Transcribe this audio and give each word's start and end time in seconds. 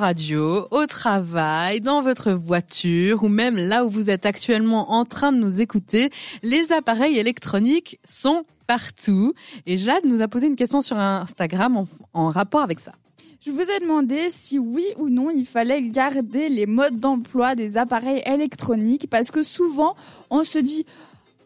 radio, 0.00 0.68
au 0.70 0.86
travail, 0.86 1.80
dans 1.80 2.02
votre 2.02 2.30
voiture 2.30 3.24
ou 3.24 3.28
même 3.28 3.56
là 3.56 3.84
où 3.84 3.88
vous 3.88 4.10
êtes 4.10 4.26
actuellement 4.26 4.92
en 4.92 5.04
train 5.04 5.32
de 5.32 5.38
nous 5.38 5.60
écouter, 5.60 6.10
les 6.44 6.70
appareils 6.70 7.18
électroniques 7.18 7.98
sont 8.06 8.44
partout. 8.68 9.32
Et 9.66 9.76
Jade 9.76 10.04
nous 10.04 10.22
a 10.22 10.28
posé 10.28 10.46
une 10.46 10.54
question 10.54 10.82
sur 10.82 10.96
Instagram 10.96 11.84
en, 12.14 12.28
rapport 12.28 12.60
avec 12.60 12.78
ça. 12.78 12.92
Je 13.44 13.50
vous 13.50 13.60
ai 13.60 13.80
demandé 13.80 14.28
si 14.30 14.60
oui 14.60 14.84
ou 14.98 15.08
non 15.08 15.30
il 15.30 15.44
fallait 15.44 15.82
garder 15.82 16.48
les 16.48 16.66
modes 16.66 17.00
d'emploi 17.00 17.56
des 17.56 17.76
appareils 17.76 18.22
électroniques 18.24 19.08
parce 19.10 19.32
que 19.32 19.42
souvent 19.42 19.96
on 20.30 20.44
se 20.44 20.60
dit 20.60 20.86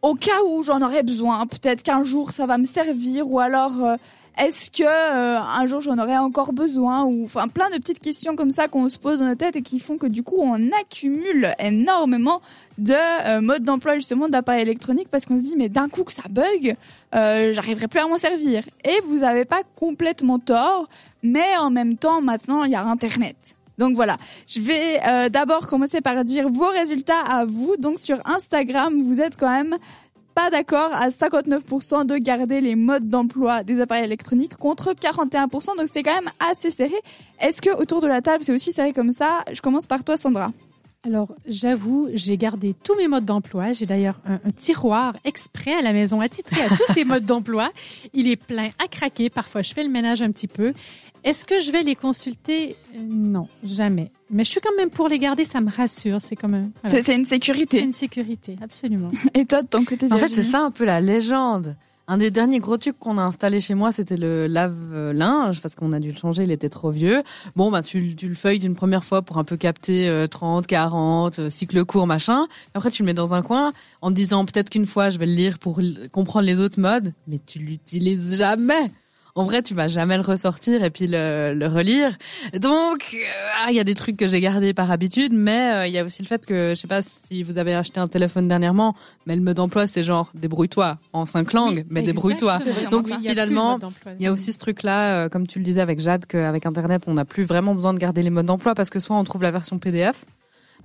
au 0.02 0.14
cas 0.14 0.42
où 0.46 0.62
j'en 0.62 0.82
aurais 0.82 1.04
besoin, 1.04 1.46
peut-être 1.46 1.82
qu'un 1.82 2.02
jour 2.02 2.32
ça 2.32 2.44
va 2.44 2.58
me 2.58 2.66
servir 2.66 3.30
ou 3.30 3.40
alors 3.40 3.82
euh, 3.82 3.96
est-ce 4.38 4.70
que 4.70 4.82
euh, 4.82 5.38
un 5.40 5.66
jour 5.66 5.80
j'en 5.80 5.98
aurais 5.98 6.16
encore 6.16 6.52
besoin 6.52 7.04
ou 7.04 7.24
enfin 7.24 7.48
plein 7.48 7.68
de 7.70 7.76
petites 7.76 8.00
questions 8.00 8.34
comme 8.34 8.50
ça 8.50 8.68
qu'on 8.68 8.88
se 8.88 8.98
pose 8.98 9.18
dans 9.18 9.26
notre 9.26 9.38
tête 9.38 9.56
et 9.56 9.62
qui 9.62 9.78
font 9.78 9.98
que 9.98 10.06
du 10.06 10.22
coup 10.22 10.36
on 10.38 10.70
accumule 10.80 11.54
énormément 11.58 12.40
de 12.78 12.94
euh, 13.28 13.40
modes 13.40 13.62
d'emploi 13.62 13.96
justement 13.96 14.28
d'appareils 14.28 14.62
électroniques 14.62 15.08
parce 15.10 15.26
qu'on 15.26 15.38
se 15.38 15.44
dit 15.44 15.54
mais 15.56 15.68
d'un 15.68 15.88
coup 15.88 16.04
que 16.04 16.12
ça 16.12 16.22
bug, 16.30 16.76
euh, 17.14 17.52
j'arriverai 17.52 17.88
plus 17.88 18.00
à 18.00 18.06
m'en 18.06 18.16
servir. 18.16 18.64
Et 18.84 19.00
vous 19.06 19.18
n'avez 19.18 19.44
pas 19.44 19.62
complètement 19.76 20.38
tort, 20.38 20.88
mais 21.22 21.56
en 21.58 21.70
même 21.70 21.96
temps 21.96 22.22
maintenant 22.22 22.64
il 22.64 22.72
y 22.72 22.74
a 22.74 22.84
Internet. 22.84 23.36
Donc 23.78 23.94
voilà, 23.94 24.16
je 24.46 24.60
vais 24.60 25.00
euh, 25.08 25.28
d'abord 25.28 25.66
commencer 25.66 26.00
par 26.00 26.24
dire 26.24 26.48
vos 26.48 26.68
résultats 26.68 27.20
à 27.20 27.44
vous. 27.46 27.76
Donc 27.78 27.98
sur 27.98 28.18
Instagram, 28.26 29.02
vous 29.02 29.20
êtes 29.20 29.36
quand 29.36 29.50
même 29.50 29.76
pas 30.34 30.50
d'accord 30.50 30.90
à 30.92 31.08
59% 31.08 32.06
de 32.06 32.16
garder 32.16 32.60
les 32.60 32.76
modes 32.76 33.08
d'emploi 33.08 33.62
des 33.62 33.80
appareils 33.80 34.04
électroniques 34.04 34.56
contre 34.56 34.92
41%. 34.92 35.76
Donc 35.76 35.88
c'est 35.92 36.02
quand 36.02 36.14
même 36.14 36.30
assez 36.50 36.70
serré. 36.70 36.94
Est-ce 37.40 37.60
que 37.60 37.70
autour 37.70 38.00
de 38.00 38.06
la 38.06 38.22
table 38.22 38.44
c'est 38.44 38.54
aussi 38.54 38.72
serré 38.72 38.92
comme 38.92 39.12
ça? 39.12 39.44
Je 39.52 39.60
commence 39.60 39.86
par 39.86 40.04
toi 40.04 40.16
Sandra. 40.16 40.52
Alors, 41.04 41.34
j'avoue, 41.48 42.08
j'ai 42.14 42.36
gardé 42.36 42.74
tous 42.84 42.94
mes 42.94 43.08
modes 43.08 43.24
d'emploi. 43.24 43.72
J'ai 43.72 43.86
d'ailleurs 43.86 44.20
un, 44.24 44.38
tiroir 44.56 45.16
exprès 45.24 45.74
à 45.74 45.82
la 45.82 45.92
maison 45.92 46.20
attitré 46.20 46.62
à 46.62 46.68
tous 46.68 46.92
ces 46.92 47.04
modes 47.06 47.26
d'emploi. 47.26 47.72
Il 48.14 48.28
est 48.28 48.36
plein 48.36 48.70
à 48.78 48.86
craquer. 48.86 49.28
Parfois, 49.28 49.62
je 49.62 49.74
fais 49.74 49.82
le 49.82 49.88
ménage 49.88 50.22
un 50.22 50.30
petit 50.30 50.46
peu. 50.46 50.72
Est-ce 51.24 51.44
que 51.44 51.58
je 51.58 51.72
vais 51.72 51.82
les 51.82 51.96
consulter? 51.96 52.76
Non, 52.96 53.48
jamais. 53.64 54.12
Mais 54.30 54.44
je 54.44 54.50
suis 54.50 54.60
quand 54.60 54.74
même 54.76 54.90
pour 54.90 55.08
les 55.08 55.18
garder, 55.18 55.44
ça 55.44 55.60
me 55.60 55.70
rassure. 55.70 56.22
C'est 56.22 56.36
quand 56.36 56.48
même. 56.48 56.70
C'est 56.88 57.16
une 57.16 57.24
sécurité. 57.24 57.78
C'est 57.78 57.84
une 57.84 57.92
sécurité, 57.92 58.56
absolument. 58.62 59.10
Et 59.34 59.44
toi, 59.44 59.62
de 59.62 59.68
ton 59.68 59.84
côté, 59.84 60.06
En 60.08 60.18
fait, 60.18 60.28
c'est 60.28 60.42
ça 60.42 60.60
un 60.60 60.70
peu 60.70 60.84
la 60.84 61.00
légende. 61.00 61.76
Un 62.12 62.18
des 62.18 62.30
derniers 62.30 62.58
gros 62.58 62.76
trucs 62.76 62.98
qu'on 62.98 63.16
a 63.16 63.22
installé 63.22 63.62
chez 63.62 63.72
moi, 63.72 63.90
c'était 63.90 64.18
le 64.18 64.46
lave-linge, 64.46 65.62
parce 65.62 65.74
qu'on 65.74 65.92
a 65.92 65.98
dû 65.98 66.10
le 66.10 66.16
changer, 66.18 66.42
il 66.44 66.50
était 66.50 66.68
trop 66.68 66.90
vieux. 66.90 67.22
Bon, 67.56 67.70
bah, 67.70 67.80
tu, 67.80 68.14
le 68.20 68.34
feuilles 68.34 68.66
une 68.66 68.74
première 68.74 69.02
fois 69.02 69.22
pour 69.22 69.38
un 69.38 69.44
peu 69.44 69.56
capter 69.56 70.26
30, 70.30 70.66
40, 70.66 71.48
cycle 71.48 71.86
court, 71.86 72.06
machin. 72.06 72.48
Après, 72.74 72.90
tu 72.90 73.00
le 73.00 73.06
mets 73.06 73.14
dans 73.14 73.32
un 73.32 73.40
coin 73.40 73.72
en 74.02 74.10
te 74.10 74.14
disant 74.14 74.44
peut-être 74.44 74.68
qu'une 74.68 74.84
fois, 74.84 75.08
je 75.08 75.18
vais 75.18 75.24
le 75.24 75.32
lire 75.32 75.58
pour 75.58 75.80
comprendre 76.12 76.44
les 76.44 76.60
autres 76.60 76.78
modes, 76.78 77.14
mais 77.28 77.38
tu 77.38 77.60
l'utilises 77.60 78.36
jamais 78.36 78.90
en 79.34 79.44
vrai, 79.44 79.62
tu 79.62 79.72
vas 79.72 79.88
jamais 79.88 80.16
le 80.16 80.22
ressortir 80.22 80.84
et 80.84 80.90
puis 80.90 81.06
le, 81.08 81.66
relire. 81.66 82.18
Donc, 82.52 83.14
euh, 83.14 83.48
ah, 83.64 83.70
il 83.70 83.76
y 83.76 83.80
a 83.80 83.84
des 83.84 83.94
trucs 83.94 84.18
que 84.18 84.26
j'ai 84.26 84.40
gardés 84.40 84.74
par 84.74 84.90
habitude, 84.90 85.32
mais 85.32 85.72
euh, 85.72 85.86
il 85.86 85.92
y 85.92 85.98
a 85.98 86.04
aussi 86.04 86.22
le 86.22 86.28
fait 86.28 86.44
que, 86.44 86.70
je 86.70 86.74
sais 86.74 86.88
pas 86.88 87.00
si 87.00 87.42
vous 87.42 87.56
avez 87.56 87.74
acheté 87.74 87.98
un 87.98 88.08
téléphone 88.08 88.46
dernièrement, 88.46 88.94
mais 89.26 89.34
le 89.34 89.40
mode 89.40 89.56
d'emploi, 89.56 89.86
c'est 89.86 90.04
genre 90.04 90.30
débrouille-toi 90.34 90.98
en 91.14 91.24
cinq 91.24 91.54
langues, 91.54 91.86
mais 91.88 92.02
débrouille-toi. 92.02 92.58
Donc 92.90 93.06
finalement, 93.06 93.78
il 94.18 94.24
y 94.24 94.26
a 94.26 94.32
aussi 94.32 94.52
ce 94.52 94.58
truc-là, 94.58 95.24
euh, 95.24 95.28
comme 95.30 95.46
tu 95.46 95.58
le 95.58 95.64
disais 95.64 95.80
avec 95.80 96.00
Jade, 96.00 96.26
qu'avec 96.26 96.66
Internet, 96.66 97.04
on 97.06 97.14
n'a 97.14 97.24
plus 97.24 97.44
vraiment 97.44 97.74
besoin 97.74 97.94
de 97.94 97.98
garder 97.98 98.22
les 98.22 98.30
modes 98.30 98.46
d'emploi 98.46 98.74
parce 98.74 98.90
que 98.90 99.00
soit 99.00 99.16
on 99.16 99.24
trouve 99.24 99.42
la 99.42 99.50
version 99.50 99.78
PDF 99.78 100.26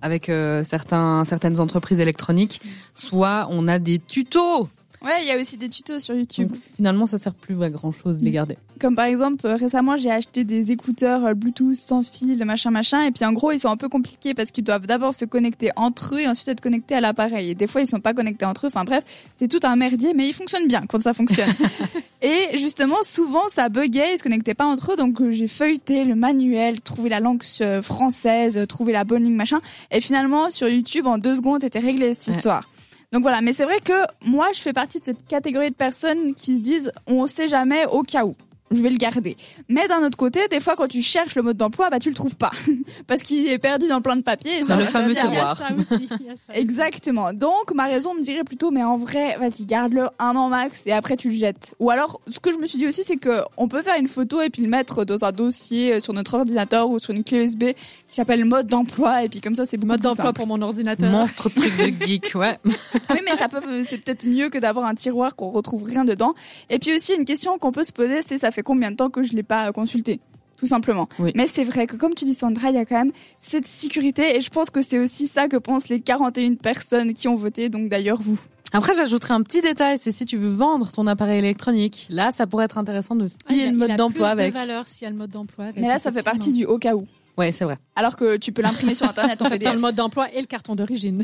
avec 0.02 0.32
certains, 0.64 1.26
certaines 1.26 1.60
entreprises 1.60 2.00
électroniques, 2.00 2.62
soit 2.94 3.48
on 3.50 3.68
a 3.68 3.80
des 3.80 3.98
tutos 3.98 4.70
Ouais, 5.04 5.22
il 5.22 5.28
y 5.28 5.32
a 5.32 5.38
aussi 5.40 5.58
des 5.58 5.70
tutos 5.70 6.00
sur 6.00 6.16
YouTube. 6.16 6.52
finalement, 6.76 7.06
ça 7.06 7.20
sert 7.20 7.34
plus 7.34 7.62
à 7.62 7.70
grand 7.70 7.92
chose 7.92 8.18
de 8.18 8.26
les 8.26 8.32
garder. 8.32 8.58
Comme 8.80 8.96
par 8.96 9.06
exemple, 9.06 9.46
euh, 9.46 9.56
récemment, 9.56 9.96
j'ai 9.96 10.12
acheté 10.12 10.44
des 10.44 10.72
écouteurs 10.72 11.26
euh, 11.26 11.34
Bluetooth 11.34 11.76
sans 11.76 12.04
fil, 12.04 12.44
machin, 12.46 12.72
machin. 12.72 13.04
Et 13.04 13.12
puis 13.12 13.24
en 13.24 13.32
gros, 13.32 13.52
ils 13.52 13.60
sont 13.60 13.70
un 13.70 13.78
peu 13.78 13.90
compliqués 13.90 14.34
parce 14.34 14.52
qu'ils 14.52 14.64
doivent 14.64 14.88
d'abord 14.88 15.14
se 15.14 15.26
connecter 15.26 15.72
entre 15.76 16.16
eux 16.16 16.22
et 16.22 16.28
ensuite 16.28 16.48
être 16.48 16.62
connectés 16.62 16.96
à 16.96 17.02
l'appareil. 17.02 17.52
Et 17.52 17.56
des 17.56 17.68
fois, 17.68 17.82
ils 17.82 17.88
sont 17.88 18.00
pas 18.00 18.14
connectés 18.14 18.46
entre 18.46 18.66
eux. 18.66 18.70
Enfin 18.70 18.86
bref, 18.86 19.04
c'est 19.36 19.48
tout 19.48 19.60
un 19.64 19.76
merdier, 19.76 20.14
mais 20.16 20.28
ils 20.28 20.34
fonctionnent 20.34 20.68
bien 20.68 20.86
quand 20.88 21.02
ça 21.02 21.14
fonctionne. 21.14 21.50
et 22.24 22.58
justement, 22.58 22.98
souvent, 23.04 23.48
ça 23.50 23.70
buguait, 23.70 24.16
ils 24.16 24.18
se 24.18 24.24
connectaient 24.24 24.56
pas 24.56 24.66
entre 24.66 24.94
eux. 24.94 24.96
Donc 24.96 25.22
euh, 25.22 25.32
j'ai 25.32 25.48
feuilleté 25.48 26.06
le 26.06 26.16
manuel, 26.16 26.82
trouvé 26.82 27.10
la 27.10 27.20
langue 27.20 27.44
française, 27.84 28.60
trouvé 28.68 28.94
la 28.94 29.04
bonne 29.04 29.24
ligne, 29.24 29.36
machin. 29.36 29.62
Et 29.92 30.02
finalement, 30.02 30.50
sur 30.50 30.68
YouTube, 30.68 31.06
en 31.06 31.20
deux 31.20 31.36
secondes, 31.36 31.62
c'était 31.62 31.80
réglé 31.80 32.14
cette 32.14 32.28
histoire. 32.28 32.68
Donc 33.14 33.22
voilà, 33.22 33.42
mais 33.42 33.54
c'est 33.54 33.64
vrai 33.64 33.80
que 33.80 33.94
moi, 34.26 34.52
je 34.54 34.62
fais 34.62 34.74
partie 34.74 35.00
de 35.00 35.06
cette 35.06 35.26
catégorie 35.28 35.70
de 35.70 35.76
personnes 35.76 36.34
qui 36.34 36.58
se 36.58 36.62
disent 36.62 36.92
on 37.08 37.26
sait 37.28 37.48
jamais 37.48 37.86
au 37.86 38.04
cas 38.04 38.26
où 38.26 38.36
je 38.72 38.82
vais 38.82 38.90
le 38.90 38.98
garder. 38.98 39.38
Mais 39.70 39.88
d'un 39.88 40.04
autre 40.04 40.18
côté, 40.18 40.48
des 40.50 40.60
fois, 40.60 40.76
quand 40.76 40.88
tu 40.88 41.02
cherches 41.02 41.36
le 41.36 41.42
mode 41.42 41.58
d'emploi, 41.58 41.90
bah 41.90 42.00
tu 42.00 42.10
le 42.10 42.16
trouves 42.16 42.36
pas 42.36 42.52
parce 43.08 43.24
qu'il 43.24 43.48
est 43.48 43.58
perdu 43.58 43.88
dans 43.88 44.02
plein 44.02 44.16
de 44.16 44.22
papiers. 44.22 44.64
Dans 44.68 44.78
le 44.78 44.86
fameux 44.86 45.16
tiroir. 45.16 45.62
Exactement. 46.54 47.34
Donc 47.34 47.74
ma 47.74 47.86
raison 47.86 48.14
me 48.14 48.22
dirait 48.22 48.44
plutôt, 48.44 48.72
mais 48.72 48.84
en 48.84 48.98
vrai, 48.98 49.38
vas-y, 49.38 49.66
garde-le 49.66 50.08
un 50.20 50.36
an 50.36 50.50
max 50.50 50.86
et 50.88 50.92
après 50.92 51.18
tu 51.18 51.30
le 51.30 51.36
jettes. 51.36 51.76
Ou 51.80 51.90
alors, 51.90 52.20
ce 52.28 52.40
que 52.40 52.52
je 52.52 52.58
me 52.58 52.66
suis 52.66 52.78
dit 52.78 52.88
aussi, 52.88 53.04
c'est 53.04 53.18
que 53.18 53.42
on 53.58 53.68
peut 53.68 53.82
faire 53.82 53.98
une 54.00 54.08
photo 54.08 54.42
et 54.42 54.50
puis 54.50 54.62
le 54.62 54.70
mettre 54.70 55.06
dans 55.06 55.24
un 55.24 55.32
dossier 55.32 55.94
euh, 55.94 56.00
sur 56.00 56.14
notre 56.14 56.36
ordinateur 56.36 56.90
ou 56.90 57.00
sur 57.00 57.14
une 57.14 57.24
clé 57.24 57.44
USB 57.44 57.64
qui 58.08 58.16
s'appelle 58.16 58.44
mode 58.46 58.68
d'emploi 58.68 59.24
et 59.24 59.30
puis 59.30 59.42
comme 59.42 59.56
ça, 59.56 59.66
c'est 59.66 59.78
beaucoup 59.78 59.88
mode 59.88 60.02
d'emploi 60.02 60.34
pour 60.34 60.48
mon 60.48 60.62
ordinateur. 60.62 61.10
Monstre 61.10 61.50
truc 61.50 61.78
de 61.78 62.06
geek, 62.06 62.32
ouais. 62.36 62.58
oui, 62.66 63.20
mais 63.26 63.36
ça 63.36 63.48
peut, 63.48 63.62
c'est 63.86 64.00
peut-être 64.00 64.26
mieux 64.26 64.50
que 64.50 64.58
d'avoir 64.58 64.86
un 64.86 64.96
tiroir 64.96 65.36
qu'on 65.36 65.52
retrouve 65.52 65.84
rien 65.84 66.06
dedans. 66.06 66.34
Et 66.70 66.80
puis 66.80 66.94
aussi 66.96 67.14
une 67.14 67.26
question 67.26 67.58
qu'on 67.58 67.72
peut 67.72 67.84
se 67.84 67.92
poser, 67.92 68.22
c'est 68.22 68.38
ça 68.38 68.52
fait 68.58 68.64
combien 68.64 68.90
de 68.90 68.96
temps 68.96 69.12
que 69.12 69.22
je 69.22 69.34
l'ai 69.34 69.44
pas 69.44 69.72
consulté 69.72 70.20
tout 70.58 70.66
simplement. 70.66 71.08
Mais 71.36 71.46
c'est 71.46 71.64
vrai 71.64 71.86
que 71.86 71.96
comme 71.96 72.16
tu 72.16 72.26
dis 72.26 72.34
Sandra, 72.34 72.70
il 72.72 72.76
y 72.76 72.80
a 72.80 72.86
quand 72.86 72.98
même 72.98 73.12
cette 73.40 73.68
sécurité 73.68 74.36
et 74.36 74.42
je 74.42 74.50
pense 74.50 74.72
que 74.72 74.82
c'est 74.82 74.98
aussi 74.98 75.28
ça 75.28 75.48
que 75.48 75.58
pensent 75.58 75.88
les 75.88 76.00
41 76.00 76.56
personnes 76.56 77.14
qui 77.14 77.28
ont 77.28 77.36
voté, 77.36 77.70
donc 77.70 77.90
d'ailleurs 77.90 78.20
vous. 78.20 78.40
Après, 78.74 78.96
j'ajouterai 78.96 79.36
un 79.36 79.44
petit 79.44 79.62
détail, 79.62 80.00
c'est 80.00 80.12
si 80.12 80.26
tu 80.26 80.36
veux 80.36 80.50
vendre 80.50 80.92
ton 80.92 81.06
appareil 81.06 81.38
électronique. 81.38 82.08
Là, 82.10 82.32
ça 82.32 82.48
pourrait 82.48 82.66
être 82.66 82.80
intéressant 82.80 83.16
de 83.16 83.30
filer 83.48 83.70
le 83.70 83.78
mode 83.78 83.96
d'emploi 83.96 84.30
avec. 84.30 84.52
De 84.52 84.58
valeur 84.58 84.88
s'il 84.88 85.06
y 85.06 85.08
a 85.08 85.12
le 85.12 85.16
mode 85.16 85.30
d'emploi. 85.30 85.68
Mais 85.76 85.88
là, 85.88 86.00
ça 86.00 86.12
fait 86.12 86.24
partie 86.24 86.52
du 86.52 86.66
au 86.66 86.80
cas 86.80 86.96
où. 86.96 87.06
Ouais, 87.38 87.52
c'est 87.52 87.66
vrai. 87.66 87.78
Alors 87.96 88.16
que 88.16 88.38
tu 88.38 88.52
peux 88.52 88.64
l'imprimer 88.64 88.96
sur 88.96 89.08
internet 89.08 89.40
en 89.42 89.50
PDF. 89.50 89.74
le 89.74 89.80
mode 89.80 89.94
d'emploi 89.94 90.34
et 90.34 90.42
le 90.42 90.48
carton 90.48 90.76
d'origine. 90.76 91.24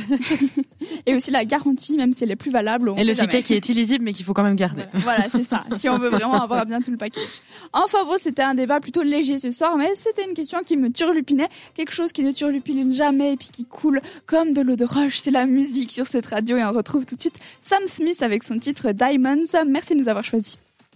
et 1.08 1.16
aussi 1.16 1.32
la 1.32 1.44
garantie, 1.44 1.98
même 1.98 2.14
si 2.14 2.24
elle 2.24 2.32
est 2.32 2.36
plus 2.36 2.52
valable. 2.52 2.94
et 2.98 3.04
le 3.04 3.16
ticket 3.16 3.42
qui 3.42 3.56
est 3.56 3.68
illisible 3.70 4.04
mais 4.04 4.14
qu'il 4.14 4.24
faut 4.24 4.34
quand 4.34 4.44
même 4.44 4.56
garder. 4.56 4.84
Voilà, 4.94 5.28
c'est 5.28 5.44
ça. 5.44 5.64
Si 5.72 5.90
on 5.90 5.98
veut 5.98 6.10
vraiment 6.12 6.42
avoir 6.42 6.66
bien 6.68 6.82
tout 6.82 6.92
le 6.92 6.98
package. 6.98 7.42
Enfin 7.74 8.06
bon, 8.06 8.16
c'était 8.20 8.44
un 8.44 8.54
débat 8.54 8.80
plutôt 8.80 9.02
léger 9.02 9.40
ce 9.40 9.50
soir, 9.50 9.76
mais 9.76 9.90
c'était 9.96 10.24
une 10.24 10.36
question 10.36 10.60
qui 10.66 10.78
me 10.78 10.92
turlupinait. 10.92 11.50
Quelque 11.74 11.94
chose 11.94 12.12
qui 12.12 12.24
ne 12.24 12.32
turlupine 12.32 12.94
jamais 12.94 13.34
et 13.34 13.38
puis 13.38 13.50
qui 13.52 13.66
coule 13.66 14.00
comme 14.28 14.54
de 14.54 14.62
l'eau 14.62 14.76
de 14.76 14.86
roche. 14.86 15.18
C'est 15.18 15.32
la 15.32 15.48
musique 15.48 15.92
sur 15.92 16.06
cette 16.06 16.28
radio 16.28 16.58
et 16.58 16.64
on 16.64 16.72
retrouve 16.72 17.06
tout 17.06 17.16
de 17.16 17.22
suite 17.22 17.40
Sam 17.62 17.82
Smith 17.88 18.22
avec 18.22 18.44
son 18.44 18.60
titre 18.60 18.92
Diamonds. 18.92 19.64
Merci 19.68 19.96
de 19.96 20.00
nous 20.00 20.10
avoir 20.10 20.24
choisis. 20.24 20.60